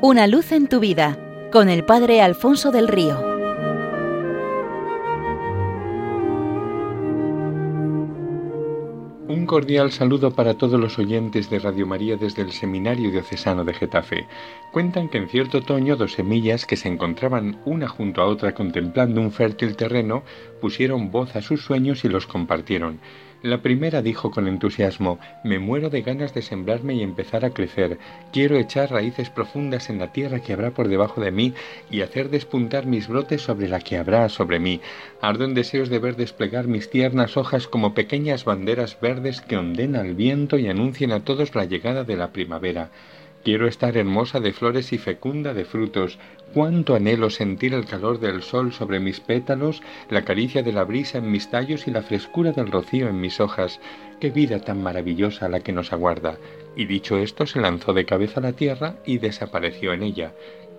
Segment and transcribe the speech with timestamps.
[0.00, 1.18] Una luz en tu vida
[1.50, 3.18] con el Padre Alfonso del Río.
[9.26, 13.74] Un cordial saludo para todos los oyentes de Radio María desde el Seminario Diocesano de
[13.74, 14.28] Getafe.
[14.72, 19.20] Cuentan que en cierto otoño dos semillas que se encontraban una junto a otra contemplando
[19.20, 20.22] un fértil terreno
[20.60, 23.00] pusieron voz a sus sueños y los compartieron.
[23.42, 27.96] La primera dijo con entusiasmo Me muero de ganas de sembrarme y empezar a crecer.
[28.32, 31.54] Quiero echar raíces profundas en la tierra que habrá por debajo de mí
[31.88, 34.80] y hacer despuntar mis brotes sobre la que habrá sobre mí.
[35.20, 39.94] Ardo en deseos de ver desplegar mis tiernas hojas como pequeñas banderas verdes que onden
[39.94, 42.90] al viento y anuncien a todos la llegada de la primavera.
[43.48, 46.18] Quiero estar hermosa de flores y fecunda de frutos.
[46.52, 49.80] Cuánto anhelo sentir el calor del sol sobre mis pétalos,
[50.10, 53.40] la caricia de la brisa en mis tallos y la frescura del rocío en mis
[53.40, 53.80] hojas.
[54.20, 56.36] Qué vida tan maravillosa la que nos aguarda.
[56.76, 60.34] Y dicho esto, se lanzó de cabeza a la tierra y desapareció en ella.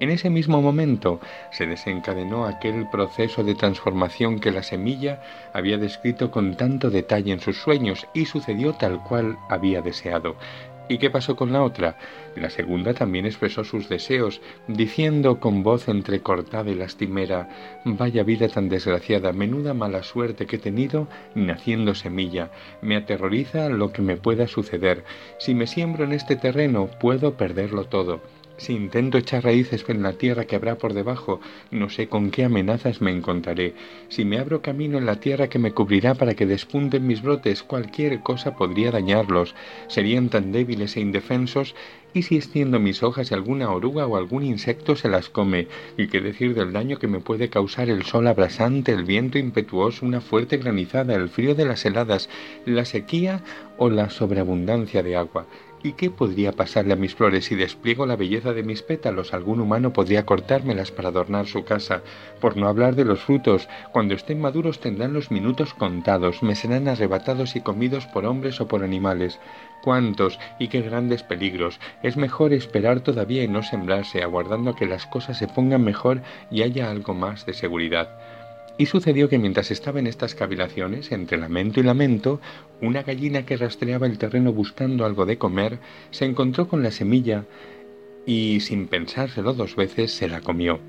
[0.00, 1.20] En ese mismo momento
[1.52, 7.40] se desencadenó aquel proceso de transformación que la semilla había descrito con tanto detalle en
[7.40, 10.36] sus sueños y sucedió tal cual había deseado.
[10.86, 11.96] ¿Y qué pasó con la otra?
[12.36, 18.68] La segunda también expresó sus deseos, diciendo con voz entrecortada y lastimera Vaya vida tan
[18.68, 22.50] desgraciada, menuda mala suerte que he tenido naciendo semilla.
[22.82, 25.04] Me aterroriza lo que me pueda suceder.
[25.38, 28.20] Si me siembro en este terreno, puedo perderlo todo.
[28.56, 31.40] Si intento echar raíces en la tierra que habrá por debajo,
[31.72, 33.74] no sé con qué amenazas me encontraré.
[34.08, 37.64] Si me abro camino en la tierra que me cubrirá para que despunten mis brotes,
[37.64, 39.56] cualquier cosa podría dañarlos.
[39.88, 41.74] Serían tan débiles e indefensos.
[42.14, 45.66] Y si extiendo mis hojas y alguna oruga o algún insecto se las come,
[45.98, 50.06] y qué decir del daño que me puede causar el sol abrasante, el viento impetuoso,
[50.06, 52.28] una fuerte granizada, el frío de las heladas,
[52.66, 53.42] la sequía
[53.78, 55.46] o la sobreabundancia de agua.
[55.84, 59.34] ¿Y qué podría pasarle a mis flores si despliego la belleza de mis pétalos?
[59.34, 62.00] Algún humano podría cortármelas para adornar su casa.
[62.40, 66.88] Por no hablar de los frutos, cuando estén maduros tendrán los minutos contados, me serán
[66.88, 69.38] arrebatados y comidos por hombres o por animales.
[69.82, 71.78] ¿Cuántos y qué grandes peligros?
[72.02, 76.22] Es mejor esperar todavía y no sembrarse, aguardando a que las cosas se pongan mejor
[76.50, 78.08] y haya algo más de seguridad.
[78.76, 82.40] Y sucedió que mientras estaba en estas cavilaciones, entre lamento y lamento,
[82.80, 85.78] una gallina que rastreaba el terreno buscando algo de comer,
[86.10, 87.44] se encontró con la semilla
[88.26, 90.80] y, sin pensárselo dos veces, se la comió.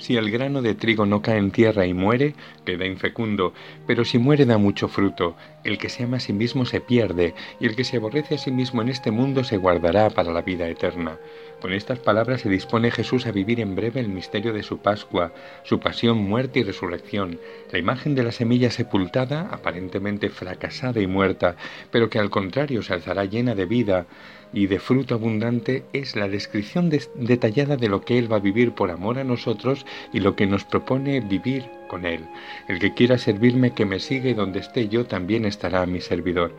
[0.00, 2.34] Si el grano de trigo no cae en tierra y muere,
[2.64, 3.52] queda infecundo,
[3.86, 5.36] pero si muere da mucho fruto.
[5.62, 8.38] El que se ama a sí mismo se pierde, y el que se aborrece a
[8.38, 11.18] sí mismo en este mundo se guardará para la vida eterna.
[11.60, 15.32] Con estas palabras se dispone Jesús a vivir en breve el misterio de su Pascua,
[15.62, 17.38] su pasión, muerte y resurrección,
[17.70, 21.56] la imagen de la semilla sepultada, aparentemente fracasada y muerta,
[21.90, 24.06] pero que al contrario se alzará llena de vida
[24.54, 28.72] y de fruto abundante, es la descripción detallada de lo que Él va a vivir
[28.72, 29.84] por amor a nosotros
[30.14, 32.24] y lo que nos propone vivir con Él.
[32.68, 36.52] El que quiera servirme, que me sigue donde esté yo, también estará mi servidor.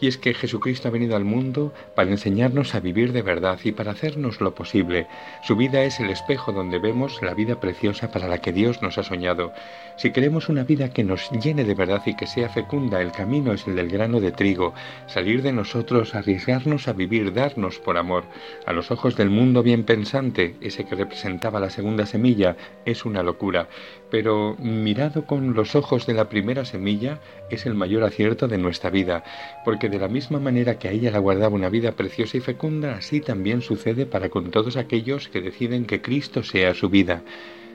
[0.00, 3.72] Y es que Jesucristo ha venido al mundo para enseñarnos a vivir de verdad y
[3.72, 5.06] para hacernos lo posible.
[5.42, 8.96] Su vida es el espejo donde vemos la vida preciosa para la que Dios nos
[8.96, 9.52] ha soñado.
[9.96, 13.52] Si queremos una vida que nos llene de verdad y que sea fecunda, el camino
[13.52, 14.72] es el del grano de trigo.
[15.06, 18.24] Salir de nosotros, arriesgarnos a vivir, darnos por amor.
[18.64, 22.56] A los ojos del mundo bien pensante, ese que representaba la segunda semilla,
[22.86, 23.68] es una locura.
[24.10, 28.88] Pero mirado con los ojos de la primera semilla, es el mayor acierto de nuestra
[28.88, 29.22] vida,
[29.64, 32.96] porque de la misma manera que a ella la guardaba una vida preciosa y fecunda,
[32.96, 37.22] así también sucede para con todos aquellos que deciden que Cristo sea su vida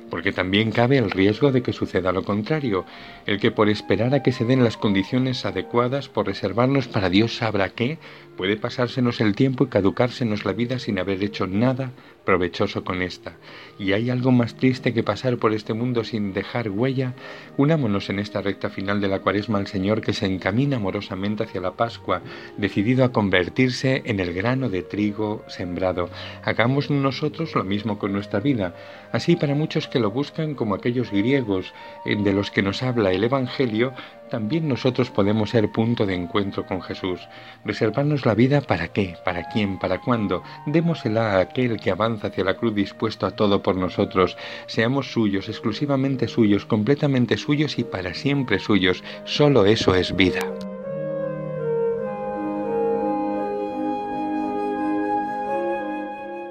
[0.09, 2.85] porque también cabe el riesgo de que suceda lo contrario,
[3.25, 7.35] el que por esperar a que se den las condiciones adecuadas, por reservarnos para Dios
[7.37, 7.97] sabrá qué,
[8.37, 11.91] puede pasársenos el tiempo y caducársenos la vida sin haber hecho nada
[12.25, 13.37] provechoso con esta.
[13.79, 17.13] Y hay algo más triste que pasar por este mundo sin dejar huella.
[17.55, 21.61] Unámonos en esta recta final de la cuaresma al Señor que se encamina amorosamente hacia
[21.61, 22.21] la Pascua,
[22.57, 26.09] decidido a convertirse en el grano de trigo sembrado.
[26.43, 28.75] Hagamos nosotros lo mismo con nuestra vida.
[29.11, 33.13] Así para muchos que lo buscan como aquellos griegos eh, de los que nos habla
[33.13, 33.93] el Evangelio,
[34.29, 37.21] también nosotros podemos ser punto de encuentro con Jesús.
[37.63, 40.43] Reservarnos la vida para qué, para quién, para cuándo.
[40.65, 44.35] Démosela a aquel que avanza hacia la cruz dispuesto a todo por nosotros.
[44.67, 49.01] Seamos suyos, exclusivamente suyos, completamente suyos y para siempre suyos.
[49.23, 50.41] Solo eso es vida.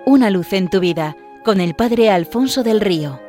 [0.06, 1.14] Una luz en tu vida
[1.44, 3.23] con el Padre Alfonso del Río.